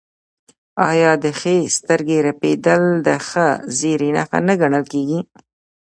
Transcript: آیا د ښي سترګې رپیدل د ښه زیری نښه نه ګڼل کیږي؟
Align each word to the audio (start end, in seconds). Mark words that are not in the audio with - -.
آیا 0.89 1.11
د 1.23 1.25
ښي 1.39 1.57
سترګې 1.77 2.17
رپیدل 2.27 2.81
د 3.07 3.09
ښه 3.27 3.47
زیری 3.77 4.09
نښه 4.17 4.39
نه 4.47 4.53
ګڼل 4.61 4.83
کیږي؟ 4.93 5.19